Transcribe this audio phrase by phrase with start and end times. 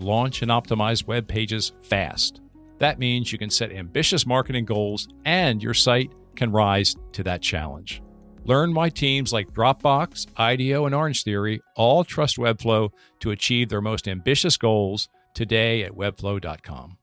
[0.00, 2.40] launch, and optimize web pages fast.
[2.78, 7.42] That means you can set ambitious marketing goals and your site can rise to that
[7.42, 8.02] challenge.
[8.44, 14.08] Learn why teams like Dropbox, IDEO, and Orangetheory all trust Webflow to achieve their most
[14.08, 16.96] ambitious goals today at webflow.com.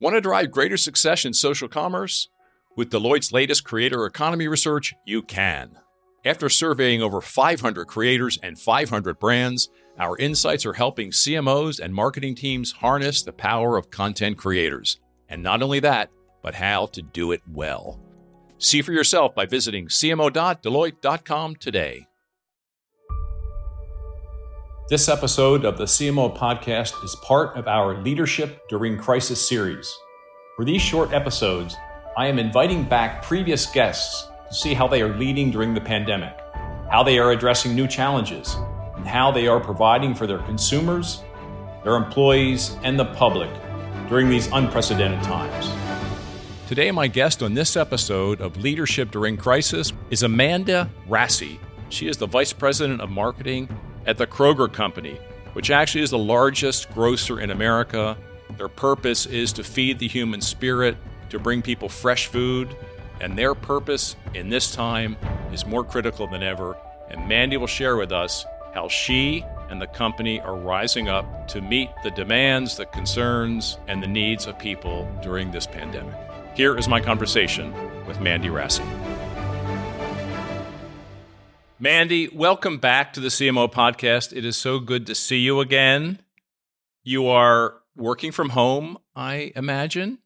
[0.00, 2.28] Want to drive greater success in social commerce?
[2.76, 5.78] With Deloitte's latest creator economy research, you can.
[6.24, 9.68] After surveying over 500 creators and 500 brands,
[9.98, 14.98] our insights are helping CMOs and marketing teams harness the power of content creators.
[15.28, 16.10] And not only that,
[16.42, 18.00] but how to do it well.
[18.58, 22.06] See for yourself by visiting cmo.deloitte.com today.
[24.88, 29.92] This episode of the CMO podcast is part of our Leadership During Crisis series.
[30.56, 31.76] For these short episodes,
[32.16, 36.36] I am inviting back previous guests to see how they are leading during the pandemic,
[36.90, 38.56] how they are addressing new challenges,
[39.02, 41.24] and how they are providing for their consumers,
[41.82, 43.50] their employees, and the public
[44.08, 45.72] during these unprecedented times.
[46.68, 51.58] Today, my guest on this episode of Leadership During Crisis is Amanda Rassi.
[51.88, 53.68] She is the Vice President of Marketing
[54.06, 55.18] at the Kroger Company,
[55.54, 58.16] which actually is the largest grocer in America.
[58.56, 60.96] Their purpose is to feed the human spirit,
[61.30, 62.76] to bring people fresh food,
[63.20, 65.16] and their purpose in this time
[65.52, 66.76] is more critical than ever.
[67.10, 71.60] And Mandy will share with us how she and the company are rising up to
[71.60, 76.14] meet the demands, the concerns, and the needs of people during this pandemic.
[76.54, 77.72] Here is my conversation
[78.06, 78.84] with Mandy Rassi.
[81.78, 84.36] Mandy, welcome back to the CMO podcast.
[84.36, 86.20] It is so good to see you again.
[87.02, 90.18] You are working from home, I imagine.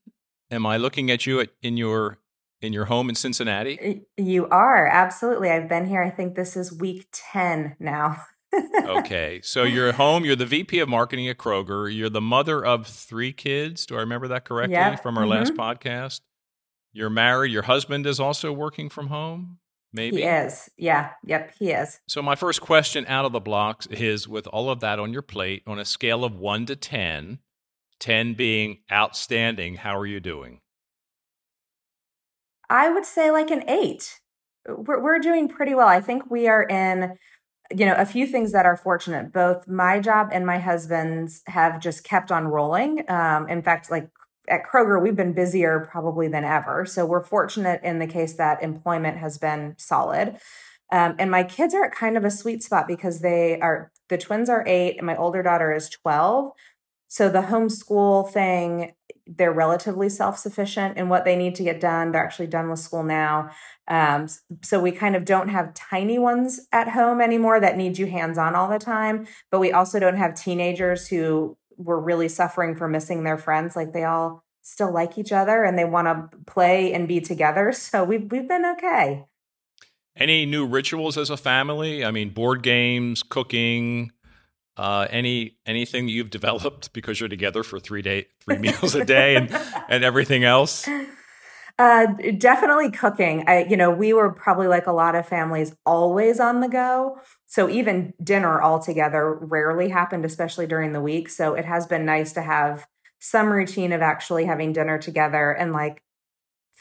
[0.50, 2.18] Am I looking at you at, in your
[2.60, 4.02] in your home in Cincinnati?
[4.16, 5.50] You are absolutely.
[5.50, 6.02] I've been here.
[6.02, 8.22] I think this is week ten now.
[8.54, 10.24] okay, so you're at home.
[10.24, 11.94] You're the VP of marketing at Kroger.
[11.94, 13.86] You're the mother of three kids.
[13.86, 15.02] Do I remember that correctly yep.
[15.02, 15.32] from our mm-hmm.
[15.32, 16.20] last podcast?
[16.92, 17.52] You're married.
[17.52, 19.58] Your husband is also working from home
[19.96, 20.18] maybe?
[20.18, 20.70] He is.
[20.76, 21.10] Yeah.
[21.24, 21.54] Yep.
[21.58, 22.00] He is.
[22.06, 25.22] So, my first question out of the blocks is with all of that on your
[25.22, 27.40] plate, on a scale of one to 10,
[27.98, 30.60] 10 being outstanding, how are you doing?
[32.68, 34.20] I would say like an eight.
[34.68, 35.88] We're, we're doing pretty well.
[35.88, 37.16] I think we are in,
[37.74, 39.32] you know, a few things that are fortunate.
[39.32, 43.08] Both my job and my husband's have just kept on rolling.
[43.10, 44.08] Um, in fact, like
[44.48, 46.84] at Kroger, we've been busier probably than ever.
[46.86, 50.38] So we're fortunate in the case that employment has been solid.
[50.92, 54.18] Um, and my kids are at kind of a sweet spot because they are the
[54.18, 56.52] twins are eight and my older daughter is 12.
[57.08, 58.92] So the homeschool thing,
[59.26, 62.12] they're relatively self sufficient in what they need to get done.
[62.12, 63.50] They're actually done with school now.
[63.88, 64.28] Um,
[64.62, 68.38] so we kind of don't have tiny ones at home anymore that need you hands
[68.38, 69.26] on all the time.
[69.50, 73.76] But we also don't have teenagers who were really suffering for missing their friends.
[73.76, 77.72] Like they all still like each other and they want to play and be together.
[77.76, 79.24] So we've we've been okay.
[80.16, 82.04] Any new rituals as a family?
[82.04, 84.12] I mean, board games, cooking,
[84.76, 89.36] uh, any anything you've developed because you're together for three day three meals a day
[89.36, 89.50] and
[89.88, 90.88] and everything else.
[91.78, 92.06] Uh,
[92.38, 93.44] definitely cooking.
[93.46, 97.18] I, you know, we were probably like a lot of families always on the go.
[97.46, 101.28] So even dinner all together rarely happened, especially during the week.
[101.28, 102.86] So it has been nice to have
[103.18, 106.02] some routine of actually having dinner together and like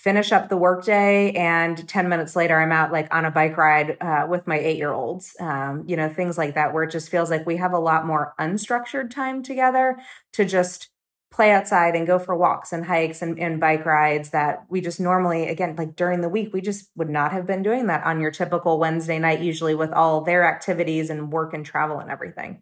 [0.05, 3.97] finish up the workday and 10 minutes later i'm out like on a bike ride
[3.99, 7.09] uh, with my eight year olds um, you know things like that where it just
[7.09, 9.97] feels like we have a lot more unstructured time together
[10.31, 10.89] to just
[11.31, 14.99] play outside and go for walks and hikes and, and bike rides that we just
[14.99, 18.21] normally again like during the week we just would not have been doing that on
[18.21, 22.61] your typical wednesday night usually with all their activities and work and travel and everything.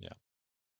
[0.00, 0.14] Yeah.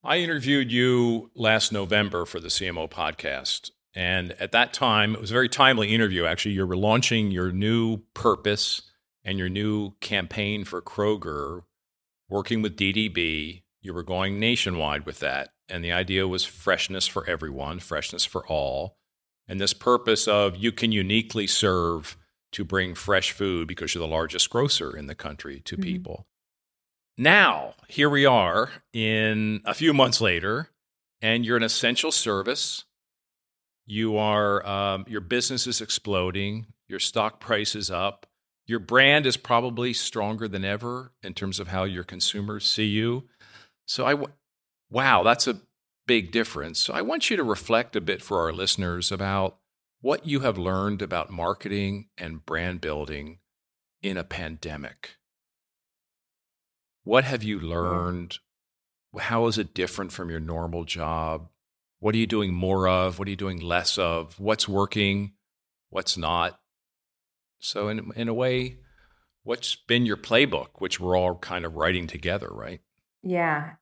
[0.02, 5.30] I interviewed you last november for the cmo podcast and at that time it was
[5.30, 8.82] a very timely interview actually you were launching your new purpose
[9.24, 11.62] and your new campaign for kroger
[12.28, 17.28] working with ddb you were going nationwide with that and the idea was freshness for
[17.28, 18.96] everyone, freshness for all.
[19.46, 22.16] And this purpose of you can uniquely serve
[22.52, 25.82] to bring fresh food because you're the largest grocer in the country to mm-hmm.
[25.82, 26.26] people.
[27.16, 30.70] Now, here we are in a few months later,
[31.20, 32.84] and you're an essential service.
[33.90, 36.66] You are um, your business is exploding.
[36.86, 38.24] Your stock price is up.
[38.64, 43.24] Your brand is probably stronger than ever in terms of how your consumers see you.
[43.86, 44.14] So I,
[44.90, 45.62] wow, that's a
[46.06, 46.78] big difference.
[46.78, 49.58] So I want you to reflect a bit for our listeners about
[50.00, 53.40] what you have learned about marketing and brand building
[54.02, 55.16] in a pandemic.
[57.02, 58.38] What have you learned?
[59.18, 61.48] How is it different from your normal job?
[62.00, 63.18] What are you doing more of?
[63.18, 64.38] What are you doing less of?
[64.40, 65.32] What's working?
[65.90, 66.58] What's not?
[67.58, 68.78] So, in, in a way,
[69.42, 72.80] what's been your playbook, which we're all kind of writing together, right?
[73.22, 73.72] Yeah.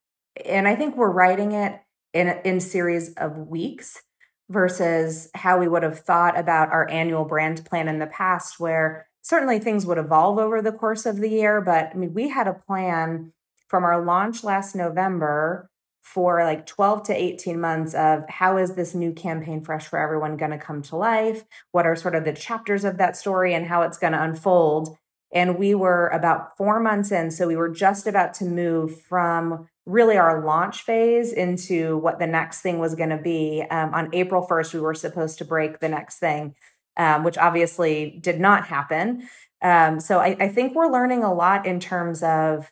[0.45, 1.81] And I think we're writing it
[2.13, 4.03] in in series of weeks
[4.49, 9.07] versus how we would have thought about our annual brand plan in the past where
[9.23, 12.49] certainly things would evolve over the course of the year but i mean we had
[12.49, 13.33] a plan
[13.69, 18.95] from our launch last november for like 12 to 18 months of how is this
[18.95, 22.33] new campaign fresh for everyone going to come to life what are sort of the
[22.33, 24.97] chapters of that story and how it's going to unfold
[25.33, 29.69] and we were about four months in so we were just about to move from
[29.89, 33.65] really our launch phase into what the next thing was going to be.
[33.71, 36.55] Um, on April 1st, we were supposed to break the next thing,
[36.99, 39.27] um, which obviously did not happen.
[39.63, 42.71] Um, so I, I think we're learning a lot in terms of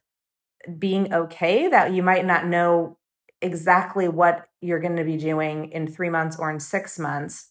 [0.78, 2.98] being okay that you might not know
[3.46, 7.50] exactly what you're going to be doing in three months or in six months.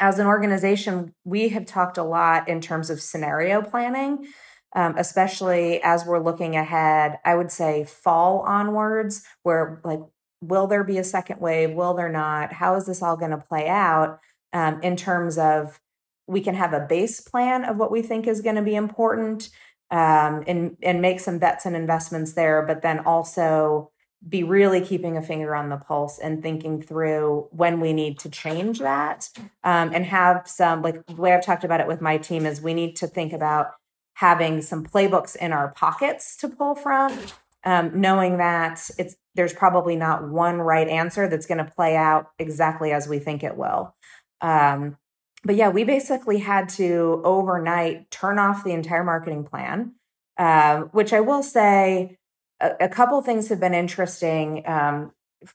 [0.00, 4.26] As an organization, we have talked a lot in terms of scenario planning
[4.74, 10.00] um, especially as we're looking ahead, I would say fall onwards, where like,
[10.40, 11.72] will there be a second wave?
[11.72, 12.52] Will there not?
[12.52, 14.20] How is this all going to play out
[14.52, 15.80] um, in terms of
[16.26, 19.48] we can have a base plan of what we think is going to be important
[19.90, 23.90] um, and, and make some bets and investments there, but then also
[24.26, 28.28] be really keeping a finger on the pulse and thinking through when we need to
[28.28, 29.28] change that
[29.62, 32.60] um, and have some like the way i've talked about it with my team is
[32.60, 33.74] we need to think about
[34.18, 37.16] having some playbooks in our pockets to pull from,
[37.64, 42.32] um, knowing that it's there's probably not one right answer that's going to play out
[42.36, 43.94] exactly as we think it will.
[44.40, 44.96] Um,
[45.44, 49.92] but yeah, we basically had to overnight turn off the entire marketing plan,
[50.36, 52.17] uh, which I will say
[52.60, 55.12] a, a, couple things have been interesting um,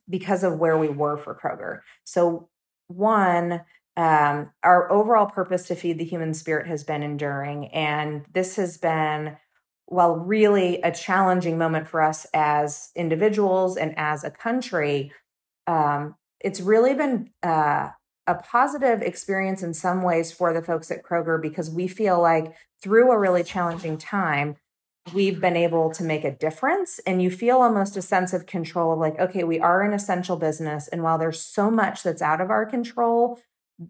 [0.10, 1.80] because of where we were for Kroger.
[2.04, 2.50] So,
[2.88, 3.62] one,
[3.96, 7.68] um, our overall purpose to feed the human spirit has been enduring.
[7.68, 9.38] And this has been,
[9.88, 15.12] well, really a challenging moment for us as individuals and as a country.
[15.68, 17.90] Um, it's really been uh,
[18.26, 22.54] a positive experience in some ways for the folks at Kroger because we feel like
[22.82, 24.56] through a really challenging time,
[25.14, 28.94] we've been able to make a difference and you feel almost a sense of control
[28.94, 32.40] of like okay we are an essential business and while there's so much that's out
[32.40, 33.38] of our control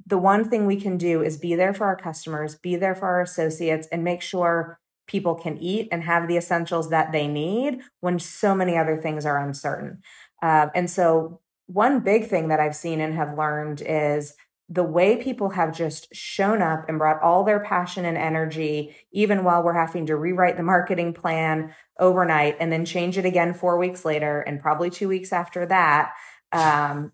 [0.06, 3.08] the one thing we can do is be there for our customers, be there for
[3.08, 7.82] our associates, and make sure people can eat and have the essentials that they need
[8.00, 10.02] when so many other things are uncertain.
[10.42, 14.36] Uh, and so, one big thing that I've seen and have learned is
[14.74, 19.44] the way people have just shown up and brought all their passion and energy, even
[19.44, 23.78] while we're having to rewrite the marketing plan overnight and then change it again four
[23.78, 26.14] weeks later and probably two weeks after that.
[26.52, 27.12] Um,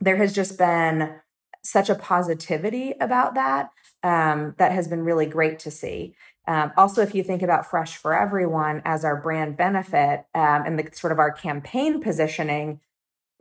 [0.00, 1.16] there has just been
[1.62, 3.70] such a positivity about that
[4.02, 6.14] um, that has been really great to see.
[6.48, 10.78] Um, also, if you think about Fresh for Everyone as our brand benefit um, and
[10.78, 12.80] the sort of our campaign positioning,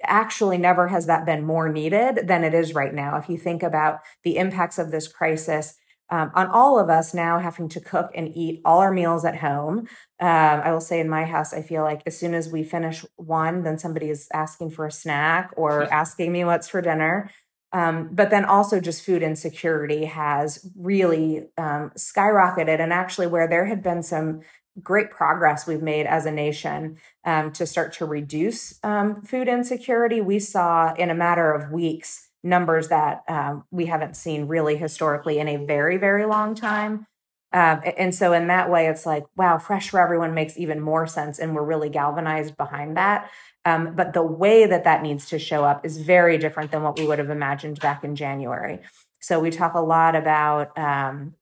[0.03, 3.17] actually never has that been more needed than it is right now.
[3.17, 5.75] If you think about the impacts of this crisis
[6.11, 9.37] um, on all of us now having to cook and eat all our meals at
[9.37, 9.87] home.
[10.19, 13.05] Um, I will say in my house, I feel like as soon as we finish
[13.15, 17.31] one, then somebody is asking for a snack or asking me what's for dinner.
[17.73, 22.81] Um, but then also just food insecurity has really um, skyrocketed.
[22.81, 24.41] And actually, where there had been some
[24.81, 30.21] great progress we've made as a nation um, to start to reduce um, food insecurity,
[30.21, 35.39] we saw in a matter of weeks numbers that um, we haven't seen really historically
[35.39, 37.05] in a very, very long time.
[37.53, 41.05] Um, and so, in that way, it's like, wow, Fresh for Everyone makes even more
[41.05, 41.37] sense.
[41.37, 43.29] And we're really galvanized behind that.
[43.65, 46.97] Um, but the way that that needs to show up is very different than what
[46.97, 48.79] we would have imagined back in January.
[49.19, 51.35] So we talk a lot about um,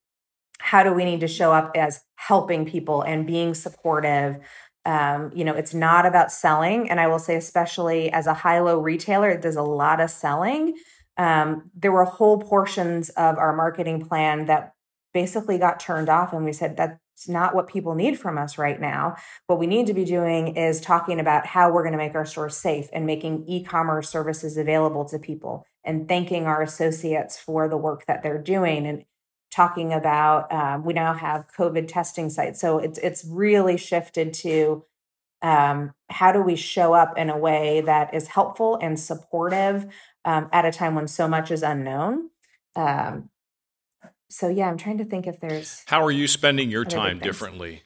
[0.69, 4.37] how do we need to show up as helping people and being supportive.
[4.85, 6.91] Um, you know, it's not about selling.
[6.91, 10.75] And I will say, especially as a high low retailer, does a lot of selling.
[11.17, 14.73] Um, there were whole portions of our marketing plan that
[15.11, 18.79] basically got turned off and we said that's not what people need from us right
[18.79, 19.15] now.
[19.47, 22.27] What we need to be doing is talking about how we're going to make our
[22.27, 27.67] stores safe and making e commerce services available to people and thanking our associates for
[27.67, 29.03] the work that they're doing and
[29.51, 32.61] talking about um, we now have covid testing sites.
[32.61, 34.85] So it's it's really shifted to
[35.41, 39.87] um, how do we show up in a way that is helpful and supportive
[40.25, 42.29] um, at a time when so much is unknown?
[42.75, 43.29] Um,
[44.29, 47.83] so yeah i'm trying to think if there's how are you spending your time differently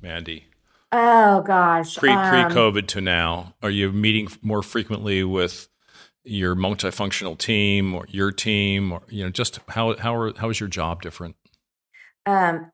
[0.00, 0.46] mandy?
[0.92, 5.68] Oh gosh pre pre um, covid to now are you meeting more frequently with
[6.24, 10.60] your multifunctional team or your team or you know just how how are, how is
[10.60, 11.36] your job different?
[12.26, 12.70] Um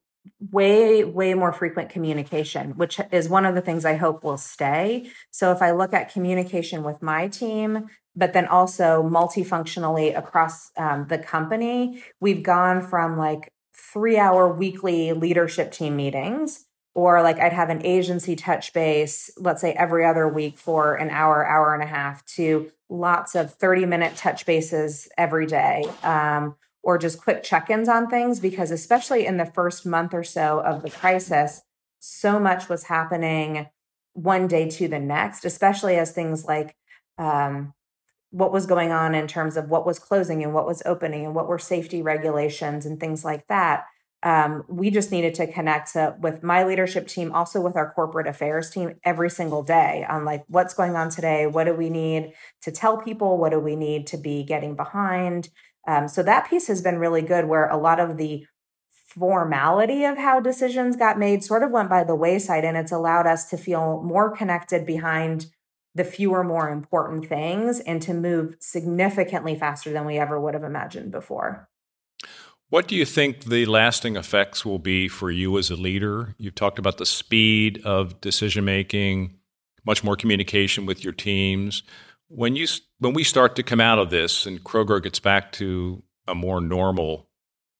[0.51, 5.09] way way more frequent communication which is one of the things i hope will stay.
[5.31, 7.87] So if i look at communication with my team
[8.17, 13.53] but then also multifunctionally across um, the company we've gone from like
[13.93, 16.65] three hour weekly leadership team meetings
[16.97, 21.11] or like I'd have an agency touch base, let's say every other week for an
[21.11, 26.57] hour, hour and a half, to lots of 30 minute touch bases every day, um,
[26.83, 28.41] or just quick check ins on things.
[28.41, 31.61] Because, especially in the first month or so of the crisis,
[32.01, 33.67] so much was happening
[34.15, 36.77] one day to the next, especially as things like
[37.19, 37.75] um,
[38.31, 41.35] what was going on in terms of what was closing and what was opening and
[41.35, 43.85] what were safety regulations and things like that
[44.27, 48.27] um, we just needed to connect to, with my leadership team, also with our corporate
[48.27, 52.33] affairs team every single day on like what's going on today, what do we need
[52.63, 55.49] to tell people, what do we need to be getting behind.
[55.87, 58.45] Um, so that piece has been really good, where a lot of the
[58.89, 63.29] formality of how decisions got made sort of went by the wayside, and it's allowed
[63.29, 65.47] us to feel more connected behind
[65.95, 70.65] the fewer, more important things and to move significantly faster than we ever would have
[70.65, 71.69] imagined before.
[72.69, 76.35] What do you think the lasting effects will be for you as a leader?
[76.37, 79.37] You've talked about the speed of decision making,
[79.85, 81.85] much more communication with your teams.
[82.29, 82.67] When you
[82.99, 86.61] when we start to come out of this and Kroger gets back to a more
[86.61, 87.29] normal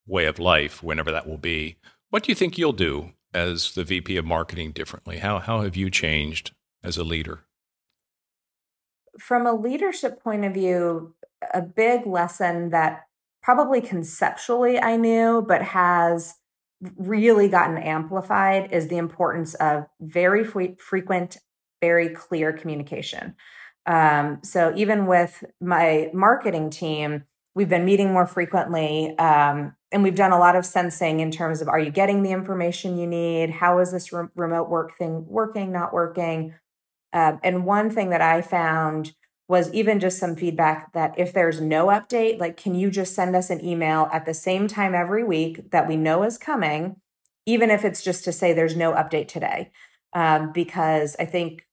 [0.07, 1.79] way of life, whenever that will be,
[2.11, 5.19] what do you think you'll do as the VP of marketing differently?
[5.19, 6.53] How how have you changed
[6.85, 7.41] as a leader?
[9.19, 11.13] From a leadership point of view,
[11.53, 13.06] a big lesson that
[13.47, 16.35] probably conceptually I knew, but has
[16.97, 21.37] really gotten amplified is the importance of very frequent,
[21.81, 23.37] very clear communication.
[23.87, 27.23] Um, so even with my marketing team,
[27.55, 31.63] we've been meeting more frequently um, and we've done a lot of sensing in terms
[31.63, 35.25] of are you getting the information you need how is this re- remote work thing
[35.27, 36.53] working not working
[37.15, 39.15] uh, and one thing that i found
[39.49, 43.37] was even just some feedback that if there's no update, like, can you just send
[43.37, 46.97] us an email at the same time every week that we know is coming,
[47.47, 49.71] even if it's just to say there's no update today?
[50.13, 51.67] Um, because I think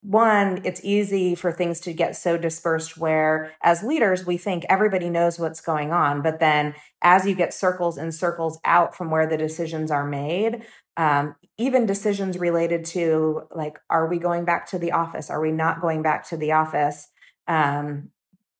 [0.00, 5.10] one, it's easy for things to get so dispersed where, as leaders, we think everybody
[5.10, 6.22] knows what's going on.
[6.22, 10.62] But then, as you get circles and circles out from where the decisions are made,
[10.96, 15.30] um, even decisions related to like, are we going back to the office?
[15.30, 17.08] Are we not going back to the office?
[17.48, 18.10] Um,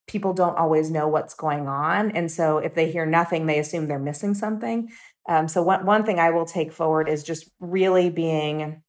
[0.09, 2.11] people don't always know what's going on.
[2.11, 4.91] And so, if they hear nothing, they assume they're missing something.
[5.29, 8.83] Um, so, one, one thing I will take forward is just really being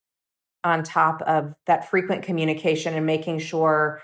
[0.63, 4.01] on top of that frequent communication and making sure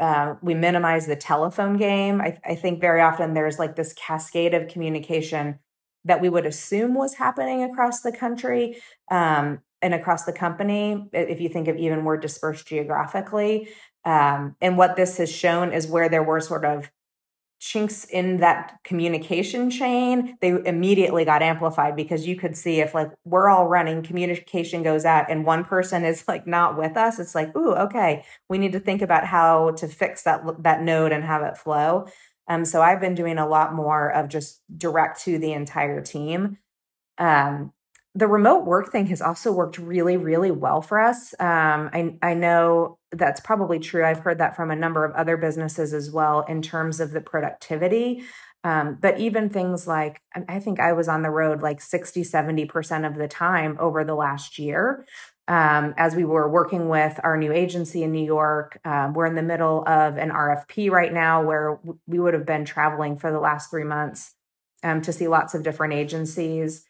[0.00, 2.20] uh, we minimize the telephone game.
[2.20, 5.58] I, I, think very often there's like this cascade of communication
[6.04, 11.40] that we would assume was happening across the country um, and across the company, if
[11.40, 13.68] you think of even more dispersed geographically.
[14.04, 16.90] Um, and what this has shown is where there were sort of
[17.62, 23.08] chinks in that communication chain they immediately got amplified because you could see if like
[23.24, 27.36] we're all running communication goes out and one person is like not with us it's
[27.36, 31.22] like ooh okay we need to think about how to fix that that node and
[31.22, 32.04] have it flow.
[32.48, 36.58] Um so i've been doing a lot more of just direct to the entire team.
[37.18, 37.72] Um
[38.14, 41.34] the remote work thing has also worked really, really well for us.
[41.40, 44.04] Um, I, I know that's probably true.
[44.04, 47.22] I've heard that from a number of other businesses as well in terms of the
[47.22, 48.22] productivity.
[48.64, 53.06] Um, but even things like, I think I was on the road like 60, 70%
[53.06, 55.04] of the time over the last year.
[55.48, 59.34] Um, as we were working with our new agency in New York, um, we're in
[59.34, 63.40] the middle of an RFP right now where we would have been traveling for the
[63.40, 64.34] last three months
[64.84, 66.84] um, to see lots of different agencies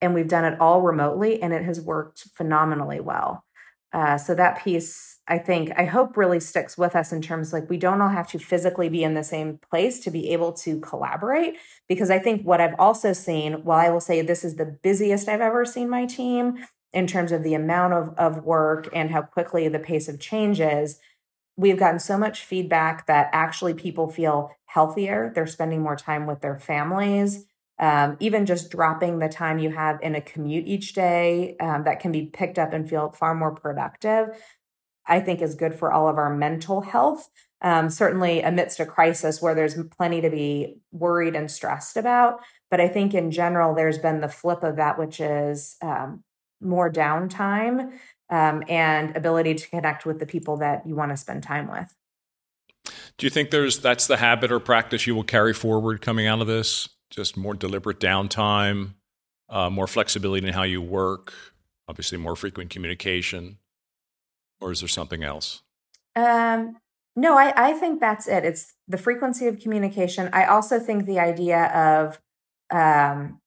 [0.00, 3.44] and we've done it all remotely and it has worked phenomenally well
[3.92, 7.70] Uh, so that piece, I think, I hope really sticks with us in terms like
[7.70, 10.80] we don't all have to physically be in the same place to be able to
[10.80, 11.54] collaborate.
[11.88, 15.28] Because I think what I've also seen, while I will say this is the busiest
[15.28, 16.56] I've ever seen my team
[16.92, 20.60] in terms of the amount of, of work and how quickly the pace of change
[20.60, 20.98] is,
[21.56, 25.32] we've gotten so much feedback that actually people feel healthier.
[25.34, 27.46] They're spending more time with their families.
[27.78, 32.00] Um, even just dropping the time you have in a commute each day um, that
[32.00, 34.28] can be picked up and feel far more productive,
[35.06, 37.28] I think is good for all of our mental health.
[37.62, 42.40] Um, certainly amidst a crisis where there's plenty to be worried and stressed about.
[42.70, 46.22] But I think in general, there's been the flip of that, which is um,
[46.60, 47.92] more downtime
[48.30, 51.94] um, and ability to connect with the people that you want to spend time with.
[53.18, 56.40] Do you think there's that's the habit or practice you will carry forward coming out
[56.40, 56.88] of this?
[57.16, 58.94] Just more deliberate downtime,
[59.48, 61.32] uh, more flexibility in how you work,
[61.88, 63.58] obviously more frequent communication,
[64.60, 65.62] or is there something else?
[66.14, 66.76] Um,
[67.14, 68.44] no, I, I think that's it.
[68.44, 70.28] It's the frequency of communication.
[70.32, 72.20] I also think the idea of
[72.70, 73.40] um,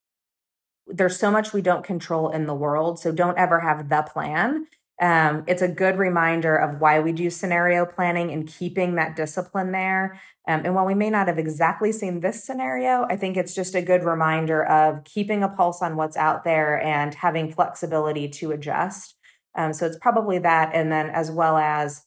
[0.87, 2.99] there's so much we don't control in the world.
[2.99, 4.67] So don't ever have the plan.
[5.01, 9.71] Um, it's a good reminder of why we do scenario planning and keeping that discipline
[9.71, 10.19] there.
[10.47, 13.75] Um, and while we may not have exactly seen this scenario, I think it's just
[13.75, 18.51] a good reminder of keeping a pulse on what's out there and having flexibility to
[18.51, 19.15] adjust.
[19.55, 20.71] Um, so it's probably that.
[20.73, 22.03] And then as well as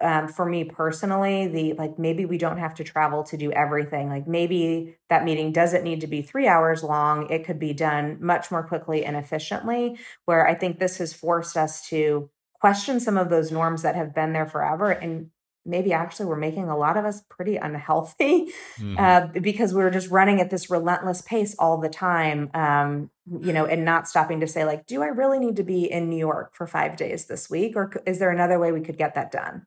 [0.00, 4.08] um, for me personally, the like maybe we don't have to travel to do everything.
[4.08, 7.28] Like maybe that meeting doesn't need to be three hours long.
[7.30, 9.98] It could be done much more quickly and efficiently.
[10.24, 14.14] Where I think this has forced us to question some of those norms that have
[14.14, 15.30] been there forever and
[15.64, 18.46] maybe actually we're making a lot of us pretty unhealthy
[18.78, 18.96] mm-hmm.
[18.98, 23.66] uh, because we're just running at this relentless pace all the time um, you know
[23.66, 26.54] and not stopping to say like do i really need to be in new york
[26.54, 29.66] for five days this week or is there another way we could get that done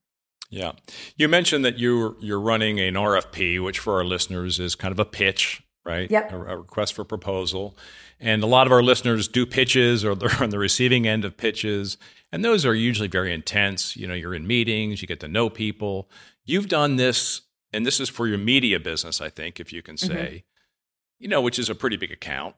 [0.52, 0.74] yeah.
[1.16, 5.00] You mentioned that you're you're running an RFP, which for our listeners is kind of
[5.00, 6.12] a pitch, right?
[6.12, 6.32] Yep.
[6.34, 7.78] A, a request for proposal.
[8.20, 11.38] And a lot of our listeners do pitches or they're on the receiving end of
[11.38, 11.98] pitches.
[12.34, 13.96] And those are usually very intense.
[13.96, 16.10] You know, you're in meetings, you get to know people.
[16.46, 17.42] You've done this,
[17.72, 20.08] and this is for your media business, I think, if you can mm-hmm.
[20.08, 21.24] say, mm-hmm.
[21.24, 22.56] you know, which is a pretty big account.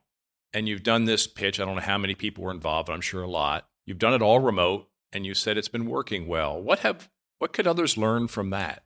[0.52, 1.60] And you've done this pitch.
[1.60, 3.68] I don't know how many people were involved, but I'm sure a lot.
[3.86, 6.60] You've done it all remote and you said it's been working well.
[6.60, 7.08] What have
[7.44, 8.84] what could others learn from that?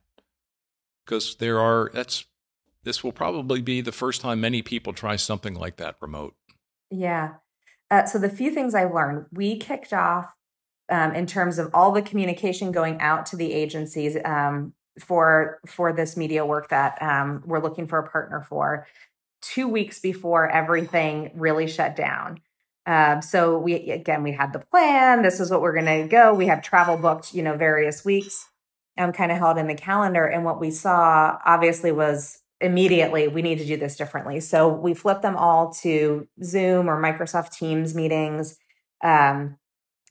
[1.05, 2.25] Because there are, that's,
[2.83, 6.35] this will probably be the first time many people try something like that remote.
[6.91, 7.35] Yeah.
[7.89, 10.35] Uh, so the few things I've learned, we kicked off
[10.89, 15.93] um, in terms of all the communication going out to the agencies um, for for
[15.93, 18.85] this media work that um, we're looking for a partner for
[19.41, 22.41] two weeks before everything really shut down.
[22.85, 25.21] Um, so we again we had the plan.
[25.21, 26.33] This is what we're going to go.
[26.33, 28.47] We have travel booked, you know, various weeks,
[28.97, 30.25] um, kind of held in the calendar.
[30.25, 34.39] And what we saw obviously was immediately we need to do this differently.
[34.39, 38.57] So we flipped them all to Zoom or Microsoft Teams meetings.
[39.03, 39.57] Um,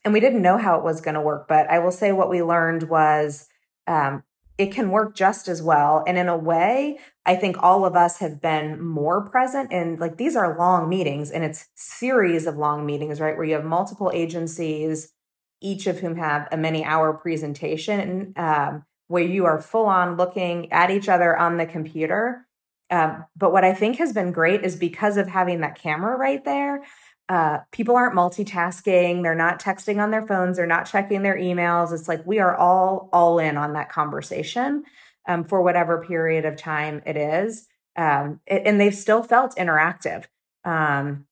[0.03, 2.29] and we didn't know how it was going to work, but I will say what
[2.29, 3.47] we learned was
[3.85, 4.23] um,
[4.59, 6.03] it can work just as well.
[6.05, 10.17] And in a way, I think all of us have been more present and like
[10.17, 13.37] these are long meetings and it's series of long meetings, right?
[13.37, 15.13] Where you have multiple agencies,
[15.61, 20.69] each of whom have a many hour presentation, um, where you are full on looking
[20.73, 22.45] at each other on the computer.
[22.91, 26.43] Um, but what I think has been great is because of having that camera right
[26.43, 26.83] there,
[27.29, 29.21] uh, people aren't multitasking.
[29.21, 30.57] They're not texting on their phones.
[30.57, 31.93] They're not checking their emails.
[31.93, 34.83] It's like we are all all in on that conversation
[35.27, 37.67] um, for whatever period of time it is.
[37.95, 40.25] Um, it, and they've still felt interactive.
[40.65, 41.25] Um,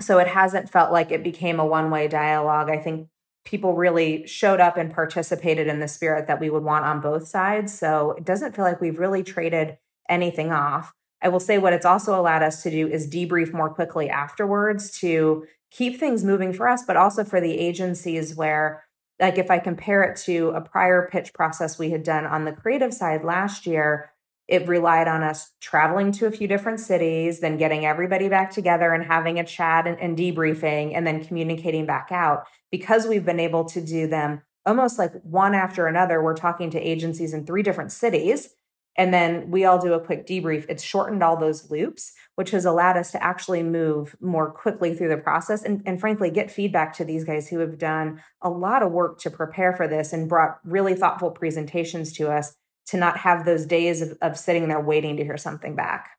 [0.00, 2.68] so it hasn't felt like it became a one-way dialogue.
[2.68, 3.08] I think
[3.44, 7.28] people really showed up and participated in the spirit that we would want on both
[7.28, 7.72] sides.
[7.78, 9.78] So it doesn't feel like we've really traded
[10.08, 10.92] anything off
[11.26, 14.96] I will say what it's also allowed us to do is debrief more quickly afterwards
[15.00, 18.84] to keep things moving for us, but also for the agencies where,
[19.18, 22.52] like, if I compare it to a prior pitch process we had done on the
[22.52, 24.12] creative side last year,
[24.46, 28.92] it relied on us traveling to a few different cities, then getting everybody back together
[28.92, 32.44] and having a chat and, and debriefing, and then communicating back out.
[32.70, 36.78] Because we've been able to do them almost like one after another, we're talking to
[36.78, 38.50] agencies in three different cities
[38.96, 40.66] and then we all do a quick debrief.
[40.68, 45.08] It's shortened all those loops, which has allowed us to actually move more quickly through
[45.08, 48.82] the process and, and frankly get feedback to these guys who have done a lot
[48.82, 52.54] of work to prepare for this and brought really thoughtful presentations to us
[52.86, 56.10] to not have those days of, of sitting there waiting to hear something back.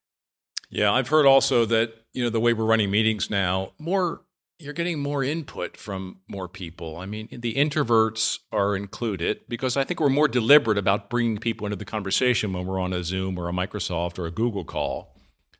[0.69, 4.21] Yeah, I've heard also that, you know, the way we're running meetings now, more
[4.59, 6.97] you're getting more input from more people.
[6.97, 11.67] I mean, the introverts are included because I think we're more deliberate about bringing people
[11.67, 15.15] into the conversation when we're on a Zoom or a Microsoft or a Google call.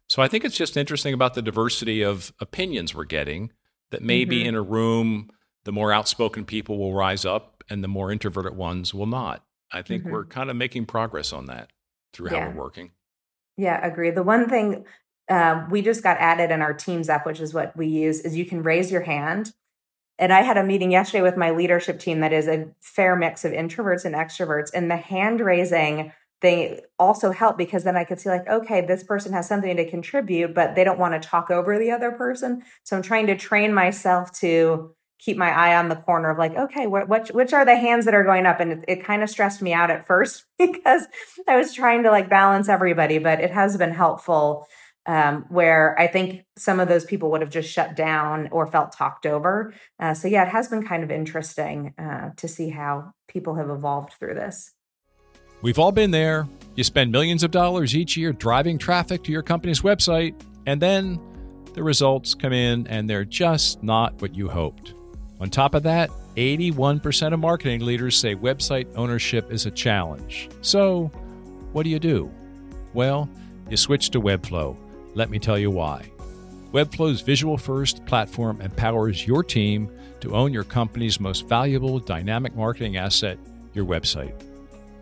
[0.07, 3.51] So I think it's just interesting about the diversity of opinions we're getting
[3.91, 4.49] that maybe mm-hmm.
[4.49, 5.29] in a room,
[5.65, 9.43] the more outspoken people will rise up and the more introverted ones will not.
[9.71, 10.13] I think mm-hmm.
[10.13, 11.71] we're kind of making progress on that
[12.13, 12.39] through yeah.
[12.39, 12.91] how we're working.
[13.57, 14.12] Yeah, agree.
[14.12, 14.86] The one thing
[15.30, 18.36] um, we just got added in our Teams app, which is what we use, is
[18.36, 19.54] you can raise your hand.
[20.20, 23.46] And I had a meeting yesterday with my leadership team that is a fair mix
[23.46, 24.72] of introverts and extroverts.
[24.74, 26.12] And the hand raising
[26.42, 29.90] they also help because then I could see like, okay, this person has something to
[29.90, 32.63] contribute, but they don't want to talk over the other person.
[32.84, 36.56] So I'm trying to train myself to keep my eye on the corner of like,
[36.56, 38.60] okay, what, which, which are the hands that are going up?
[38.60, 41.08] And it, it kind of stressed me out at first because
[41.48, 44.68] I was trying to like balance everybody, but it has been helpful
[45.08, 48.91] um, where I think some of those people would have just shut down or felt
[48.91, 49.74] talked over.
[50.00, 53.70] Uh, so, yeah, it has been kind of interesting uh, to see how people have
[53.70, 54.74] evolved through this.
[55.62, 56.48] We've all been there.
[56.76, 60.36] You spend millions of dollars each year driving traffic to your company's website,
[60.67, 61.20] and then
[61.74, 64.93] the results come in and they're just not what you hoped.
[65.39, 70.50] On top of that, 81% of marketing leaders say website ownership is a challenge.
[70.62, 71.06] So,
[71.72, 72.32] what do you do?
[72.93, 73.30] Well,
[73.70, 74.78] you switch to Webflow
[75.17, 76.10] let me tell you why.
[76.71, 82.97] Webflow's visual first platform empowers your team to own your company's most valuable dynamic marketing
[82.97, 83.39] asset,
[83.73, 84.34] your website.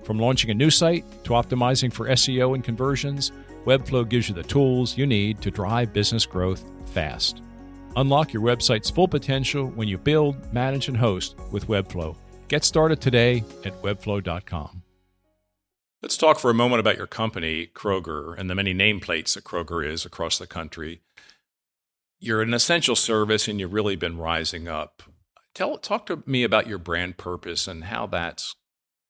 [0.04, 3.34] From launching a new site to optimizing for SEO and conversions,
[3.65, 7.41] Webflow gives you the tools you need to drive business growth fast.
[7.97, 12.15] Unlock your website's full potential when you build, manage, and host with Webflow.
[12.47, 14.85] Get started today at webflow.com.
[16.06, 19.84] Let's talk for a moment about your company, Kroger, and the many nameplates that Kroger
[19.84, 21.02] is across the country.
[22.20, 25.02] You're an essential service and you've really been rising up.
[25.56, 28.56] Tell, talk to me about your brand purpose and how that's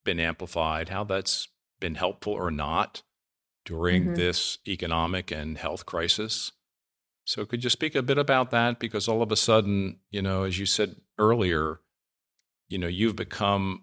[0.06, 1.50] been amplified, how that's
[1.82, 3.04] been helpful or not
[3.66, 4.16] during mm-hmm.
[4.16, 6.54] this economic and health crisis.
[7.26, 8.80] So, could you speak a bit about that?
[8.80, 11.82] Because all of a sudden, you know, as you said earlier,
[12.70, 13.82] you know, you've become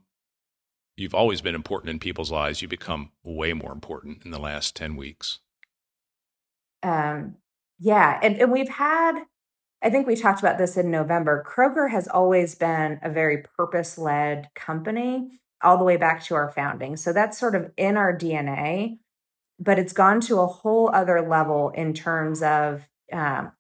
[0.97, 2.63] you've always been important in people's lives.
[2.63, 5.41] You become way more important in the last 10 weeks.
[6.83, 7.37] Um,
[7.79, 8.19] yeah.
[8.23, 9.23] And, and we've had,
[9.83, 11.45] I think we talked about this in November.
[11.47, 16.51] Kroger has always been a very purpose led company all the way back to our
[16.51, 16.97] founding.
[16.97, 18.99] So that's sort of in our DNA,
[19.59, 23.53] but it's gone to a whole other level in terms of, um,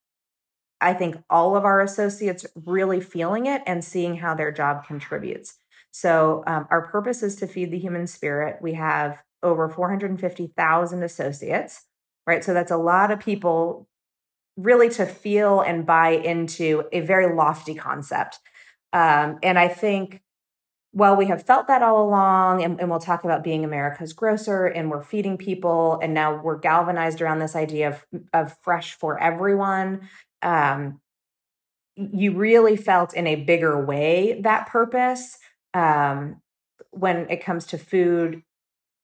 [0.81, 5.59] I think all of our associates really feeling it and seeing how their job contributes.
[5.92, 8.59] So, um, our purpose is to feed the human spirit.
[8.61, 11.87] We have over 450,000 associates,
[12.26, 12.42] right?
[12.42, 13.87] So, that's a lot of people
[14.57, 18.38] really to feel and buy into a very lofty concept.
[18.92, 20.22] Um, and I think
[20.92, 24.66] while we have felt that all along, and, and, we'll talk about being America's grocer
[24.66, 29.18] and we're feeding people, and now we're galvanized around this idea of, of fresh for
[29.18, 30.09] everyone.
[30.42, 31.00] Um,
[31.96, 35.38] you really felt in a bigger way that purpose
[35.75, 36.41] um,
[36.91, 38.43] when it comes to food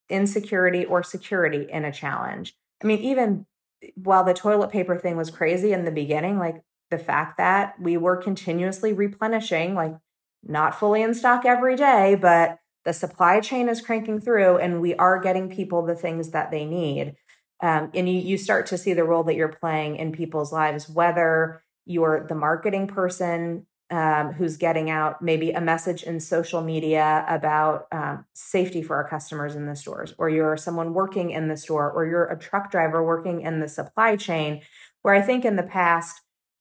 [0.08, 2.54] insecurity or security in a challenge.
[2.82, 3.46] I mean, even
[3.94, 7.96] while the toilet paper thing was crazy in the beginning, like the fact that we
[7.96, 9.96] were continuously replenishing, like
[10.42, 14.94] not fully in stock every day, but the supply chain is cranking through and we
[14.94, 17.14] are getting people the things that they need.
[17.60, 20.88] Um, and you, you start to see the role that you're playing in people's lives,
[20.88, 27.24] whether you're the marketing person um, who's getting out maybe a message in social media
[27.28, 31.56] about um, safety for our customers in the stores, or you're someone working in the
[31.56, 34.60] store, or you're a truck driver working in the supply chain,
[35.02, 36.20] where I think in the past,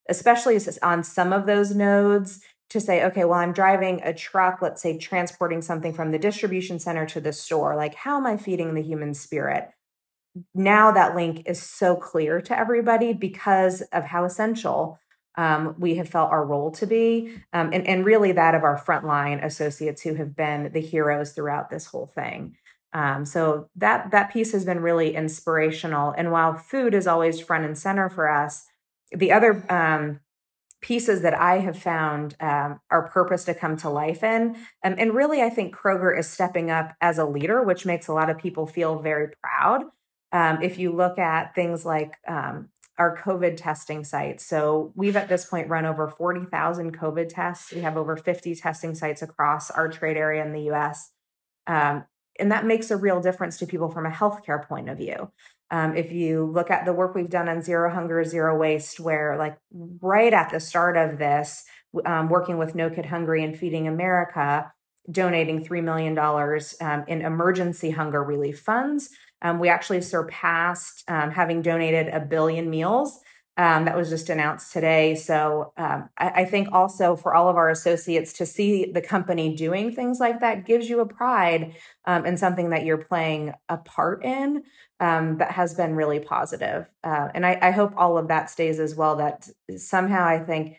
[0.10, 4.82] especially on some of those nodes, to say, okay, well, I'm driving a truck, let's
[4.82, 7.76] say transporting something from the distribution center to the store.
[7.76, 9.70] Like, how am I feeding the human spirit?
[10.54, 15.00] Now that link is so clear to everybody because of how essential
[15.38, 18.78] um, we have felt our role to be, um, and, and really that of our
[18.78, 22.58] frontline associates who have been the heroes throughout this whole thing.
[22.94, 26.14] Um, so that that piece has been really inspirational.
[26.18, 28.66] And while food is always front and center for us,
[29.12, 30.22] the other um,
[30.82, 34.56] pieces that I have found um, our purpose to come to life in.
[34.84, 38.14] Um, and really, I think Kroger is stepping up as a leader, which makes a
[38.14, 39.84] lot of people feel very proud.
[40.32, 44.46] Um, if you look at things like um, our COVID testing sites.
[44.46, 47.72] So we've at this point run over 40,000 COVID tests.
[47.72, 51.12] We have over 50 testing sites across our trade area in the US.
[51.68, 52.06] Um,
[52.40, 55.32] and that makes a real difference to people from a healthcare point of view.
[55.70, 59.36] Um, if you look at the work we've done on zero hunger, zero waste, where
[59.38, 59.58] like
[60.02, 61.66] right at the start of this,
[62.06, 64.72] um, working with No Kid Hungry and Feeding America,
[65.10, 66.18] donating $3 million
[66.82, 69.10] um, in emergency hunger relief funds.
[69.42, 73.20] Um, we actually surpassed um, having donated a billion meals
[73.58, 75.16] um, that was just announced today.
[75.16, 79.56] So um, I, I, think also for all of our associates to see the company
[79.56, 81.74] doing things like that gives you a pride
[82.06, 84.62] um, in something that you're playing a part in
[85.00, 86.88] um, that has been really positive.
[87.04, 89.16] Uh, and I, I, hope all of that stays as well.
[89.16, 90.78] That somehow I think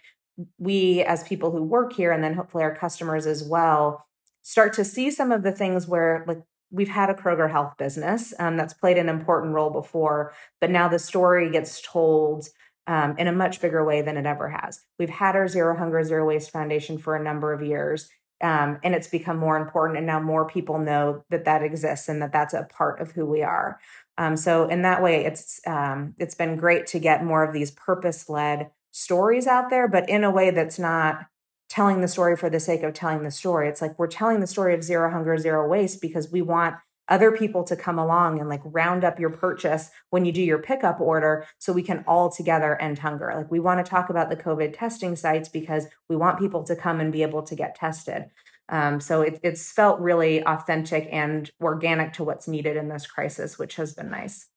[0.59, 4.07] we as people who work here and then hopefully our customers as well
[4.43, 8.35] start to see some of the things where like we've had a Kroger Health business
[8.39, 12.49] um, that's played an important role before, but now the story gets told
[12.87, 14.81] um, in a much bigger way than it ever has.
[14.99, 18.09] We've had our Zero Hunger, Zero Waste Foundation for a number of years,
[18.43, 19.99] um, and it's become more important.
[19.99, 23.27] And now more people know that that exists and that that's a part of who
[23.27, 23.79] we are.
[24.17, 27.71] Um, so in that way, it's um, it's been great to get more of these
[27.71, 31.27] purpose led stories out there, but in a way that's not
[31.69, 33.69] telling the story for the sake of telling the story.
[33.69, 36.77] It's like we're telling the story of zero hunger, zero waste because we want
[37.09, 40.59] other people to come along and like round up your purchase when you do your
[40.59, 43.33] pickup order so we can all together end hunger.
[43.35, 46.77] Like we want to talk about the COVID testing sites because we want people to
[46.77, 48.27] come and be able to get tested.
[48.69, 53.59] Um, so it, it's felt really authentic and organic to what's needed in this crisis,
[53.59, 54.49] which has been nice.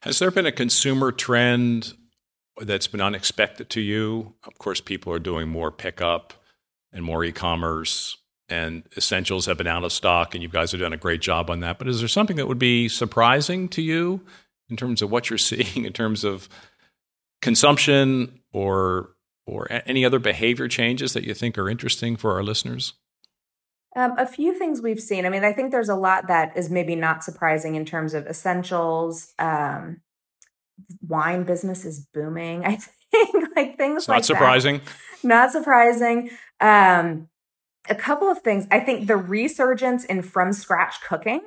[0.00, 1.92] Has there been a consumer trend
[2.60, 4.34] that's been unexpected to you?
[4.44, 6.34] Of course, people are doing more pickup
[6.92, 8.16] and more e commerce
[8.48, 11.50] and essentials have been out of stock, and you guys have done a great job
[11.50, 11.78] on that.
[11.78, 14.22] But is there something that would be surprising to you
[14.70, 16.48] in terms of what you're seeing in terms of
[17.42, 19.10] consumption or
[19.46, 22.92] or any other behavior changes that you think are interesting for our listeners?
[23.96, 25.24] Um, a few things we've seen.
[25.24, 28.26] I mean, I think there's a lot that is maybe not surprising in terms of
[28.26, 29.32] essentials.
[29.38, 30.02] Um,
[31.06, 32.64] wine business is booming.
[32.66, 34.78] I think like things it's like not surprising.
[34.78, 35.26] That.
[35.26, 36.30] Not surprising.
[36.60, 37.28] Um,
[37.88, 38.66] a couple of things.
[38.70, 41.40] I think the resurgence in from scratch cooking.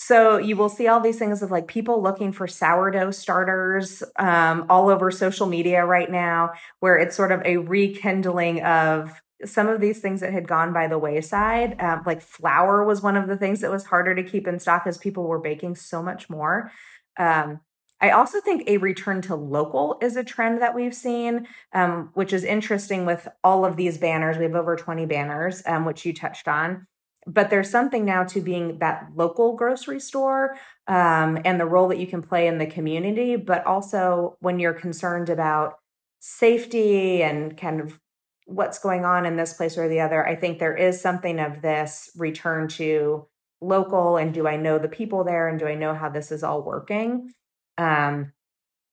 [0.00, 4.64] So you will see all these things of like people looking for sourdough starters um,
[4.68, 9.80] all over social media right now, where it's sort of a rekindling of some of
[9.80, 11.80] these things that had gone by the wayside.
[11.80, 14.84] Um, like flour was one of the things that was harder to keep in stock
[14.86, 16.70] as people were baking so much more.
[17.18, 17.60] Um,
[18.00, 22.32] I also think a return to local is a trend that we've seen, um, which
[22.32, 24.38] is interesting with all of these banners.
[24.38, 26.86] We have over 20 banners, um, which you touched on.
[27.26, 30.56] But there's something now to being that local grocery store
[30.86, 34.72] um, and the role that you can play in the community, but also when you're
[34.72, 35.74] concerned about
[36.20, 38.00] safety and kind of
[38.46, 41.60] what's going on in this place or the other, I think there is something of
[41.60, 43.26] this return to
[43.60, 46.42] local and do I know the people there and do I know how this is
[46.42, 47.30] all working?
[47.78, 48.32] Um,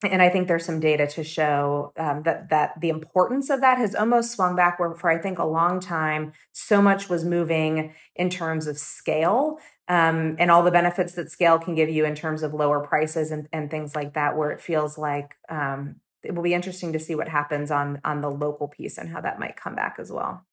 [0.04, 3.78] and I think there's some data to show um, that that the importance of that
[3.78, 4.80] has almost swung back.
[4.80, 9.58] Where for I think a long time, so much was moving in terms of scale
[9.88, 13.32] um, and all the benefits that scale can give you in terms of lower prices
[13.32, 14.38] and, and things like that.
[14.38, 18.22] Where it feels like um, it will be interesting to see what happens on on
[18.22, 20.46] the local piece and how that might come back as well.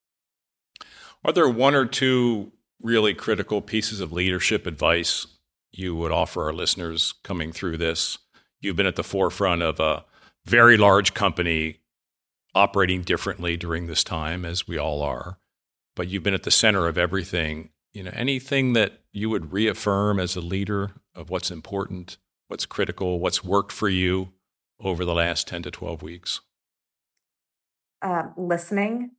[1.25, 5.27] Are there one or two really critical pieces of leadership advice
[5.71, 8.19] you would offer our listeners coming through this?
[8.63, 10.05] You've been at the forefront of a
[10.45, 11.81] very large company
[12.55, 15.39] operating differently during this time, as we all are,
[15.97, 17.71] but you've been at the center of everything.
[17.93, 23.19] You know, anything that you would reaffirm as a leader of what's important, what's critical,
[23.19, 24.33] what's worked for you
[24.81, 26.41] over the last 10 to 12 weeks?
[28.01, 29.11] Uh, listening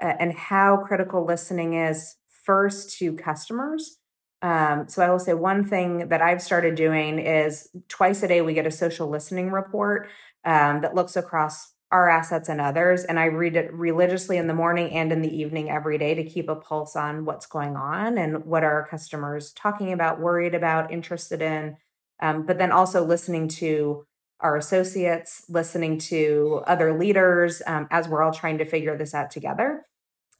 [0.00, 3.98] uh, and how critical listening is first to customers
[4.42, 8.42] um, so I will say one thing that I've started doing is twice a day
[8.42, 10.08] we get a social listening report
[10.44, 14.54] um, that looks across our assets and others, and I read it religiously in the
[14.54, 18.18] morning and in the evening every day to keep a pulse on what's going on
[18.18, 21.76] and what are our customers talking about, worried about, interested in.
[22.20, 24.06] Um, but then also listening to
[24.40, 29.30] our associates, listening to other leaders um, as we're all trying to figure this out
[29.30, 29.84] together.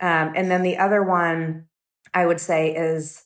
[0.00, 1.66] Um, and then the other one
[2.14, 3.24] I would say is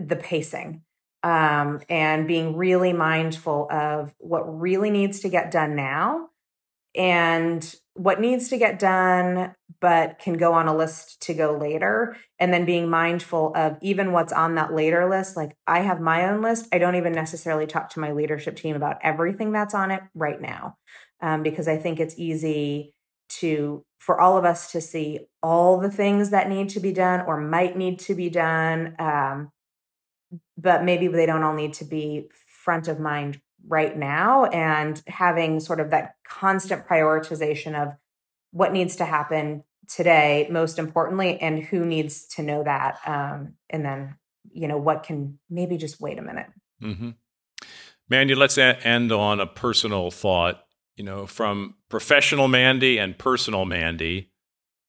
[0.00, 0.82] the pacing
[1.22, 6.28] um, and being really mindful of what really needs to get done now
[6.94, 12.16] and what needs to get done but can go on a list to go later.
[12.38, 16.28] And then being mindful of even what's on that later list like i have my
[16.28, 16.68] own list.
[16.72, 20.40] I don't even necessarily talk to my leadership team about everything that's on it right
[20.40, 20.76] now
[21.20, 22.94] um, because i think it's easy
[23.28, 27.22] to for all of us to see all the things that need to be done
[27.26, 29.50] or might need to be done um,
[30.56, 35.60] but maybe they don't all need to be front of mind right now and having
[35.60, 37.94] sort of that constant prioritization of
[38.50, 43.84] what needs to happen today most importantly and who needs to know that um, and
[43.84, 44.16] then
[44.52, 46.46] you know what can maybe just wait a minute
[46.82, 47.10] mm-hmm.
[48.08, 50.64] mandy let's a- end on a personal thought
[50.96, 54.30] you know from professional mandy and personal mandy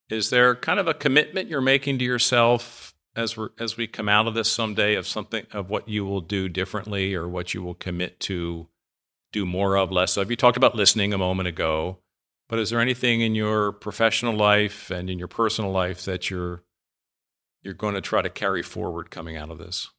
[0.10, 4.10] is there kind of a commitment you're making to yourself as we as we come
[4.10, 7.62] out of this someday of something of what you will do differently or what you
[7.62, 8.68] will commit to
[9.32, 12.00] do more of less of you talked about listening a moment ago
[12.48, 16.64] but is there anything in your professional life and in your personal life that you're
[17.64, 19.90] you're going to try to carry forward coming out of this?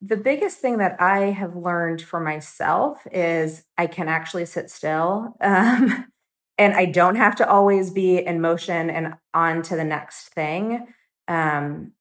[0.00, 5.36] The biggest thing that I have learned for myself is I can actually sit still.
[5.40, 6.06] Um,
[6.58, 10.86] and I don't have to always be in motion and on to the next thing.
[11.28, 11.92] Um,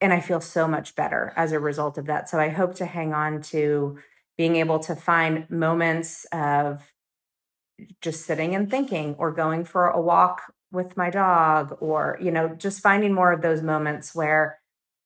[0.00, 2.28] and I feel so much better as a result of that.
[2.28, 3.98] So I hope to hang on to
[4.36, 6.92] being able to find moments of
[8.00, 12.48] just sitting and thinking or going for a walk with my dog or you know
[12.48, 14.58] just finding more of those moments where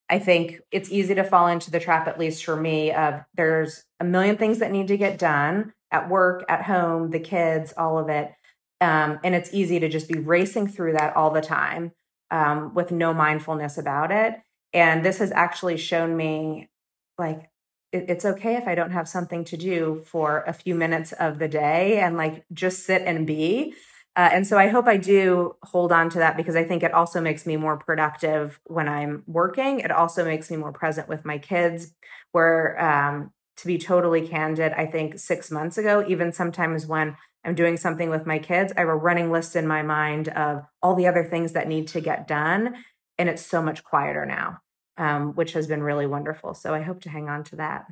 [0.09, 3.85] i think it's easy to fall into the trap at least for me of there's
[3.99, 7.99] a million things that need to get done at work at home the kids all
[7.99, 8.33] of it
[8.81, 11.93] um, and it's easy to just be racing through that all the time
[12.31, 14.37] um, with no mindfulness about it
[14.73, 16.71] and this has actually shown me
[17.19, 17.51] like
[17.93, 21.38] it, it's okay if I don't have something to do for a few minutes of
[21.38, 23.75] the day and like just sit and be.
[24.16, 26.93] Uh, and so I hope I do hold on to that because I think it
[26.93, 29.81] also makes me more productive when I'm working.
[29.81, 31.93] It also makes me more present with my kids.
[32.33, 37.55] Where, um, to be totally candid, I think six months ago, even sometimes when I'm
[37.55, 40.94] doing something with my kids, I have a running list in my mind of all
[40.94, 42.76] the other things that need to get done.
[43.18, 44.61] And it's so much quieter now
[45.00, 46.55] um, which has been really wonderful.
[46.55, 47.87] So I hope to hang on to that.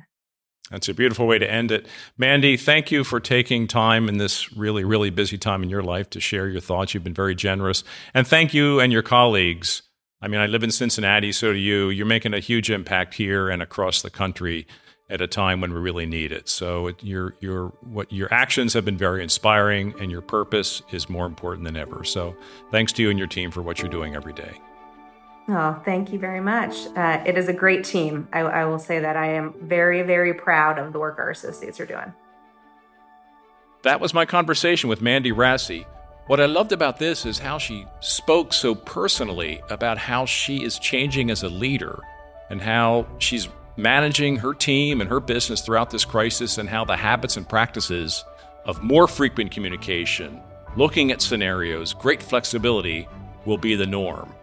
[0.69, 1.87] That's a beautiful way to end it.
[2.15, 6.11] Mandy, thank you for taking time in this really, really busy time in your life
[6.11, 6.93] to share your thoughts.
[6.93, 7.83] You've been very generous.
[8.13, 9.81] And thank you and your colleagues.
[10.21, 11.89] I mean, I live in Cincinnati, so do you.
[11.89, 14.67] You're making a huge impact here and across the country
[15.09, 16.47] at a time when we really need it.
[16.47, 21.09] So it, your your what your actions have been very inspiring, and your purpose is
[21.09, 22.03] more important than ever.
[22.03, 22.35] So
[22.71, 24.59] thanks to you and your team for what you're doing every day.
[25.47, 26.75] Oh, thank you very much.
[26.95, 28.27] Uh, it is a great team.
[28.31, 31.79] I, I will say that I am very, very proud of the work our associates
[31.79, 32.13] are doing.
[33.81, 35.85] That was my conversation with Mandy Rassi.
[36.27, 40.77] What I loved about this is how she spoke so personally about how she is
[40.77, 41.99] changing as a leader
[42.51, 43.47] and how she's
[43.81, 48.23] managing her team and her business throughout this crisis and how the habits and practices
[48.65, 50.41] of more frequent communication,
[50.75, 53.07] looking at scenarios, great flexibility
[53.45, 54.33] will be the norm.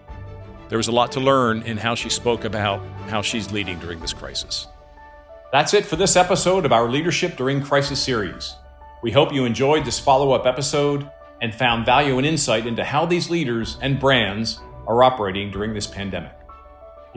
[0.68, 4.00] There was a lot to learn in how she spoke about how she's leading during
[4.00, 4.66] this crisis.
[5.52, 8.56] That's it for this episode of our Leadership During Crisis series.
[9.02, 11.08] We hope you enjoyed this follow up episode
[11.40, 15.86] and found value and insight into how these leaders and brands are operating during this
[15.86, 16.35] pandemic.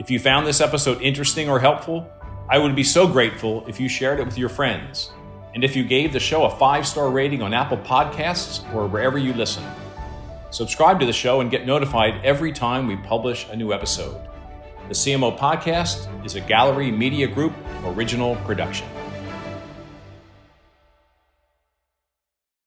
[0.00, 2.10] If you found this episode interesting or helpful,
[2.48, 5.10] I would be so grateful if you shared it with your friends
[5.54, 9.18] and if you gave the show a five star rating on Apple Podcasts or wherever
[9.18, 9.62] you listen.
[10.52, 14.18] Subscribe to the show and get notified every time we publish a new episode.
[14.88, 17.52] The CMO Podcast is a Gallery Media Group
[17.84, 18.88] original production.